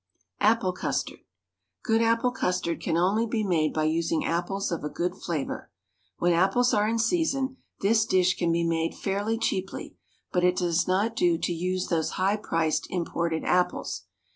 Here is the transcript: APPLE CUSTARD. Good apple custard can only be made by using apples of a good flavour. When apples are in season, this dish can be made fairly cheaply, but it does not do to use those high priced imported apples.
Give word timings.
APPLE 0.39 0.73
CUSTARD. 0.73 1.19
Good 1.83 2.01
apple 2.01 2.31
custard 2.31 2.81
can 2.81 2.97
only 2.97 3.27
be 3.27 3.43
made 3.43 3.71
by 3.71 3.83
using 3.83 4.25
apples 4.25 4.71
of 4.71 4.83
a 4.83 4.89
good 4.89 5.15
flavour. 5.15 5.69
When 6.17 6.33
apples 6.33 6.73
are 6.73 6.87
in 6.87 6.97
season, 6.97 7.57
this 7.81 8.07
dish 8.07 8.35
can 8.35 8.51
be 8.51 8.63
made 8.63 8.95
fairly 8.95 9.37
cheaply, 9.37 9.93
but 10.31 10.43
it 10.43 10.55
does 10.55 10.87
not 10.87 11.15
do 11.15 11.37
to 11.37 11.53
use 11.53 11.89
those 11.89 12.13
high 12.17 12.37
priced 12.37 12.87
imported 12.89 13.43
apples. 13.45 14.05